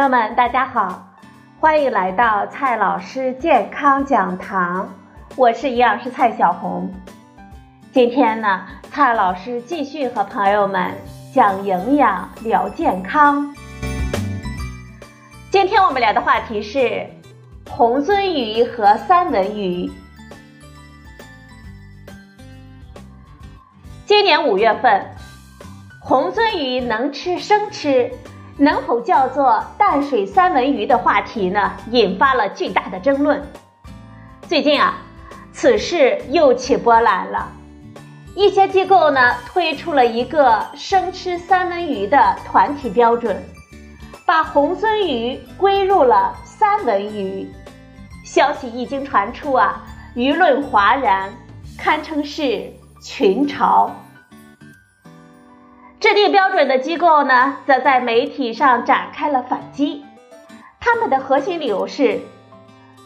[0.00, 1.06] 朋友们，大家好，
[1.60, 4.88] 欢迎来到蔡老师健康讲堂，
[5.36, 6.90] 我是营养师蔡小红。
[7.92, 10.90] 今天呢，蔡老师继续和朋友们
[11.34, 13.54] 讲营养聊健康。
[15.50, 17.06] 今天我们聊的话题是
[17.68, 19.92] 红鳟鱼和三文鱼。
[24.06, 25.04] 今年五月份，
[26.00, 28.10] 红鳟鱼能吃生吃？
[28.62, 33.42] 能否叫做淡水三文鱼的话题呢，引发了巨大的争论。
[34.42, 34.98] 最近啊，
[35.50, 37.50] 此事又起波澜了。
[38.36, 43.42] 一些机构呢推出了一个生吃三文鱼的团体标准，
[44.26, 47.50] 把红鳟鱼归入了三文鱼。
[48.26, 49.82] 消息一经传出啊，
[50.14, 51.32] 舆论哗然，
[51.78, 52.70] 堪称是
[53.02, 53.88] 群嘲。
[56.00, 60.02] 制定标准的机构呢，则在媒体上展开了反击。
[60.80, 62.18] 他们的核心理由是：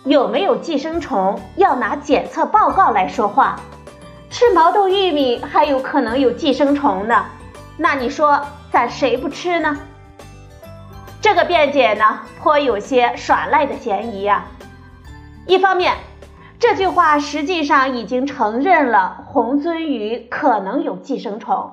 [0.05, 3.59] 有没有寄生虫要拿检测报告来说话。
[4.31, 7.25] 吃毛豆玉米还有可能有寄生虫呢，
[7.77, 9.77] 那你说咱谁不吃呢？
[11.21, 14.47] 这个辩解呢，颇有些耍赖的嫌疑啊。
[15.49, 15.95] 一方面，
[16.61, 21.73] 这句话实际上已经承认了红鳟鱼可能有寄生虫。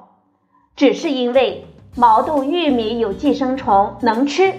[0.75, 4.53] 只是因为毛豆、玉米有寄生虫能吃，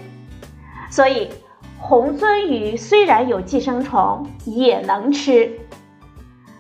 [0.91, 1.31] 所以
[1.79, 5.59] 红鳟鱼虽然有寄生虫也能吃。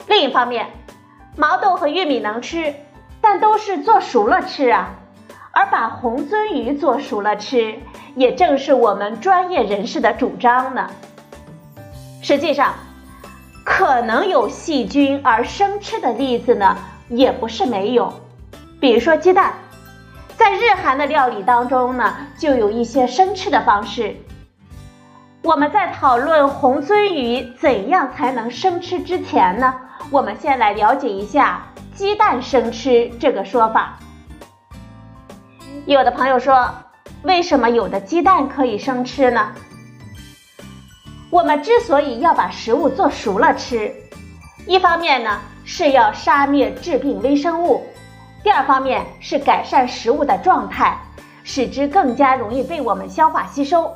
[0.09, 0.67] 另一方面，
[1.36, 2.75] 毛豆和玉米能吃，
[3.20, 4.94] 但都是做熟了吃啊，
[5.53, 7.77] 而把红鳟鱼做熟了吃，
[8.16, 10.91] 也正是我们专业人士的主张呢。
[12.20, 12.75] 实际上，
[13.64, 16.77] 可能有细菌而生吃的例子呢，
[17.09, 18.12] 也不是没有。
[18.83, 19.55] 比如说鸡蛋，
[20.37, 24.16] 在日韩的料理当中呢，就有一些生吃的方式。
[25.44, 29.72] 我们在讨论红鳟鱼怎样才能生吃之前呢，
[30.10, 34.00] 我们先来了解一下鸡蛋生吃这个说法。
[35.87, 36.69] 有的朋友说，
[37.22, 39.53] 为什么有的鸡蛋可以生吃呢？
[41.31, 43.94] 我们之所以要把食物做熟了吃，
[44.66, 47.87] 一方面呢是要杀灭致病微生物。
[48.42, 50.98] 第二方面是改善食物的状态，
[51.44, 53.92] 使之更加容易被我们消化吸收。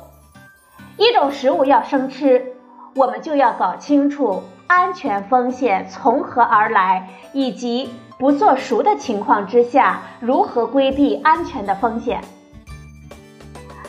[0.95, 2.55] 一种食物要生吃，
[2.95, 12.21] 我们就要搞清楚安全风险从何而来，以及不做熟的情况之下如何规避安全的风险。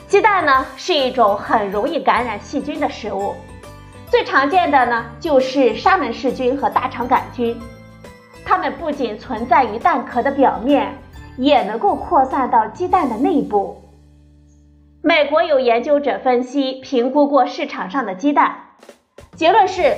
[0.08, 3.34] 鸡蛋呢是一种很容易感染细菌的食物，
[4.10, 7.56] 最常见的呢就是沙门氏菌和大肠杆菌。
[8.48, 10.94] 它们不仅存在于蛋壳的表面，
[11.36, 13.82] 也能够扩散到鸡蛋的内部。
[15.02, 18.56] 美国有研究者分析评估过市场上的鸡蛋，
[19.36, 19.94] 结论是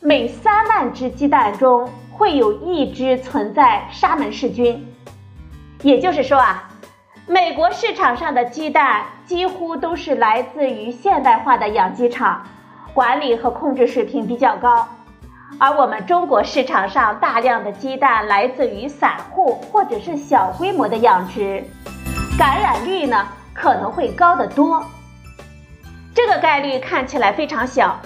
[0.00, 4.86] 每三万只鸡蛋中会有一只存在沙门氏菌。
[5.82, 6.68] 也就是说啊，
[7.26, 12.42] 美国市场上的鸡蛋几乎都是来自于现代化的养鸡场，
[12.92, 14.86] 管理和控制水平比较高。
[15.58, 21.62] 而我们中国市场上大量的鸡蛋来自于散户或者是小规模的养殖，
[22.38, 24.84] 感染率呢可能会高得多。
[26.14, 27.98] 这个概率看起来非常小，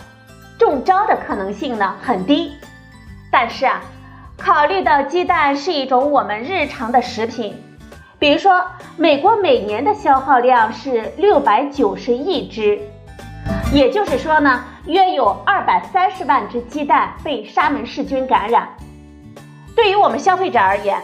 [0.59, 2.53] 中招的可能性呢很低。
[3.31, 3.81] 但是啊，
[4.37, 7.55] 考虑到鸡蛋是一种我们日常的食品，
[8.19, 8.63] 比如说
[8.97, 12.81] 美国每年的消耗量是六百九十亿只，
[13.73, 14.65] 也就是说呢。
[14.87, 18.67] 约有二百三十万只鸡蛋被沙门氏菌感染。
[19.77, 20.99] 对于我们消费者而言，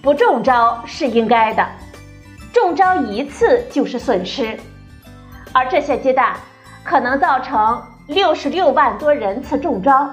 [0.00, 1.68] 不中招是应该的，
[2.50, 4.58] 中招一次就是损失。
[5.52, 6.34] 而这些鸡蛋
[6.82, 10.08] 可能造成六十六万多人次中招。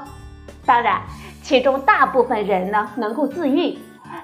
[0.65, 1.01] 当然，
[1.41, 3.77] 其中大部分人呢能够自愈，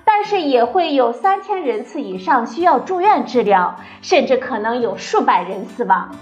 [0.03, 6.13] 但是也会有三千人次以上需要住院治疗，甚至可能有数百人死亡。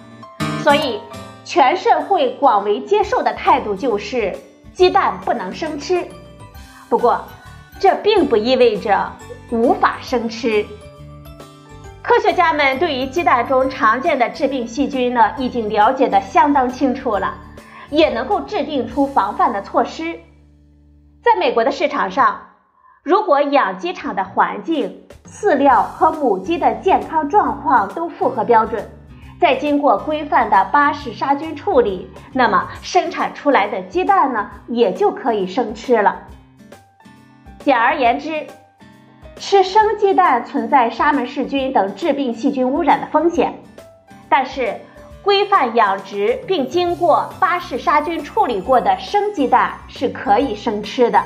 [0.66, 1.00] 所以。
[1.48, 4.36] 全社会广为接受的态度就是
[4.74, 6.04] 鸡蛋不能生吃，
[6.90, 7.24] 不过
[7.80, 9.12] 这并不意味着
[9.52, 10.66] 无法生吃。
[12.02, 17.36] 科学家们对于鸡蛋中常见的致病细菌呢，已经了解的相当清楚了，
[17.92, 20.20] 也能够制定出防范的措施。
[21.24, 22.42] 在美国的市场上，
[23.04, 28.84] 如果养鸡场的环境、饲料和母鸡的健康状况都符合标准。
[29.40, 36.24] 再经过规范的巴氏杀菌处理，那么生产出来的鸡蛋呢，也就可以生吃了。
[37.60, 38.48] 简而言之，
[39.36, 43.54] 吃生鸡蛋存在沙门氏菌等致病细菌污染的风险，
[44.30, 44.80] 但是
[45.22, 51.22] 规范养殖并经过巴氏杀菌处理过的生鸡蛋是可以生吃的。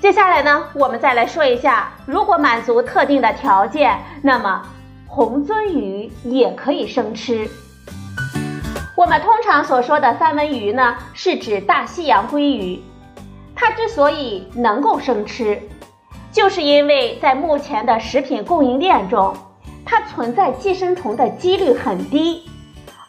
[0.00, 4.62] 接下来呢，我们再来说一下，如果满足特定的条件，那么
[5.08, 7.48] 红鳟鱼也可以生吃。
[8.94, 12.80] 我们通常所说的三文鱼呢，是指大西洋鲑鱼。
[13.56, 15.60] 它之所以能够生吃，
[16.30, 19.34] 就是因为在目前的食品供应链中，
[19.84, 22.42] 它存在寄生虫的几率很低，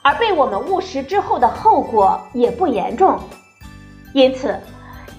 [0.01, 3.19] 而被我们误食之后的后果也不严重。
[4.13, 4.57] 因此，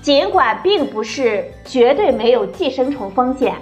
[0.03, 3.55] 尽管并不是绝对没有寄生虫风险，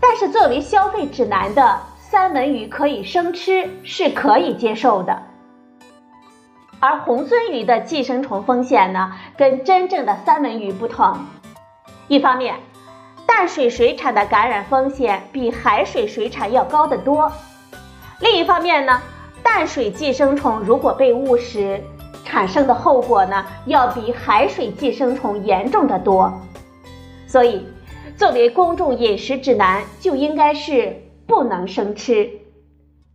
[0.00, 1.78] 但是作为消费指南的
[2.10, 5.24] 三文鱼可以生吃是可以接受的。
[6.80, 11.18] 而红鳟鱼的寄生虫风险呢，跟真正的三文鱼不同。
[12.06, 12.54] 一方面，
[13.26, 17.30] 淡水水产的感染风险比海水水产要高得多；
[18.20, 19.02] 另一方面呢，
[19.42, 21.78] 淡水寄生虫如果被误食，
[22.24, 26.32] 产生的后果呢，要比海水寄生虫严重的多，
[27.26, 27.66] 所以
[28.16, 32.28] 作为公众饮食指南，就应该是不能生吃。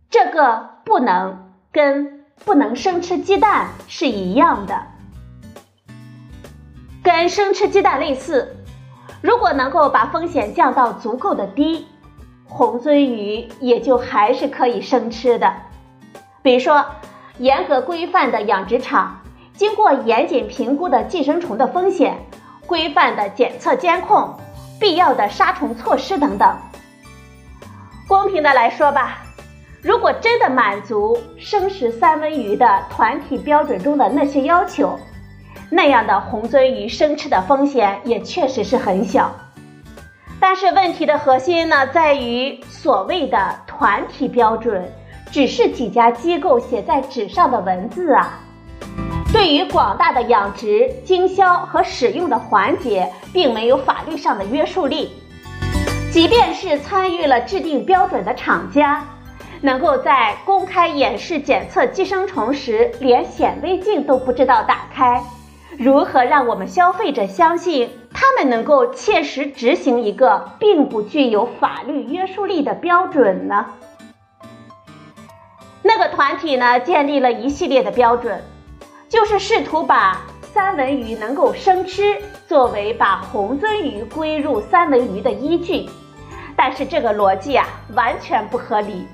[0.08, 4.80] 这个不能跟不能生吃鸡蛋是一样的，
[7.02, 8.56] 跟生吃鸡蛋类似。
[9.20, 11.86] 如果能够把风险降到足够的低，
[12.46, 15.54] 红鳟鱼也就还是可以生吃的。
[16.42, 16.82] 比如说。
[17.38, 19.20] 严格规范的养殖场，
[19.54, 22.16] 经过严谨评估的寄生虫的风险，
[22.64, 24.36] 规范的检测监控，
[24.78, 26.56] 必要的杀虫措施等等。
[28.06, 29.18] 公平的来说吧，
[29.82, 34.98] 如果真的满足生食三文鱼的团体标准中的那些要求，
[35.70, 39.34] 那样的红鳟鱼生吃的风险也确实是很小。
[40.38, 44.90] 但是问题的核心呢，在于所谓的团体标准。
[45.32, 48.38] 只是几家机构写在纸上的文字啊，
[49.32, 55.12] 对于广大的养殖、经销和使用的环节，并没有法律上的约束力。
[56.14, 59.04] 即便是参与了制定标准的厂家，
[59.60, 65.20] 能够在公开演示检测寄生虫时，连显微镜都不知道打开，
[65.76, 73.66] 如何让我们消费者相信他们能够切实执行一个并不具有法律约束力的标准呢？
[75.82, 78.40] 那个团体呢，建立了一系列的标准，
[79.08, 82.16] 就是试图把三文鱼能够生吃
[82.46, 85.88] 作为把红鳟鱼归入三文鱼的依据。
[86.66, 89.06] 但是这个逻辑啊，完全不合理。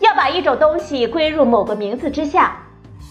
[0.00, 2.56] 要把一种东西归入某个名字之下，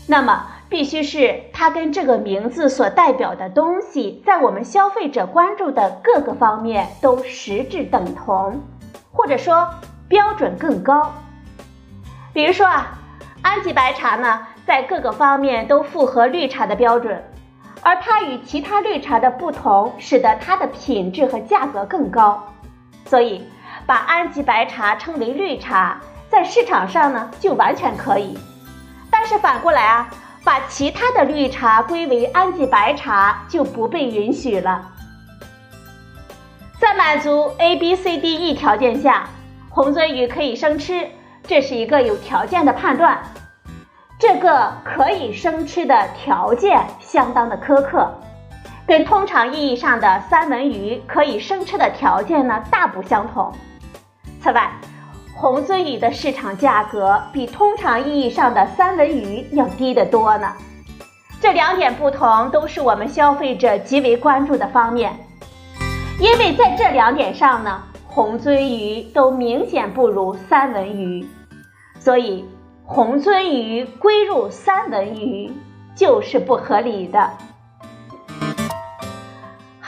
[0.06, 8.62] 那么必须是它跟这个名字所代表的东西，在我们消费者关注的各个方面都实质等同，
[9.14, 9.66] 或者说
[10.10, 11.14] 标准更高。
[12.34, 12.98] 比如说啊，
[13.42, 17.24] 安吉白茶呢，在各个方面都符合绿茶的标准，
[17.82, 22.46] 而它与其他绿茶的不同，使得它的品质和价格更高。
[23.06, 23.48] 所以，
[23.86, 26.00] 把安吉白茶称为绿茶，
[26.30, 28.38] 在市场上呢就完全可以。
[29.10, 30.10] 但是反过来啊，
[30.44, 34.92] 把其他的绿茶归为安吉白茶就不被允许了。
[36.80, 39.28] 在满足 A、B、C、D、E 条件下，
[39.70, 41.08] 红鳟鱼可以生吃。
[41.48, 43.22] 这是一个有条件的判断，
[44.18, 48.12] 这个可以生吃的条件相当的苛刻，
[48.88, 53.52] 跟通常意义上的三文鱼可以生吃的条件呢大不相同。
[54.42, 54.72] 此外，
[55.36, 60.54] 红鳟鱼的市场价格比通常意义上的三文鱼要低得多呢。
[61.42, 65.14] 这两点不同都是我们消费者极为关注的方面，
[66.20, 67.84] 因为在这两点上呢。
[68.08, 71.28] 红鳟鱼都明显不如三文鱼，
[72.00, 72.46] 所以
[72.86, 75.52] 红鳟鱼归入三文鱼
[75.98, 77.30] 就是不合理的。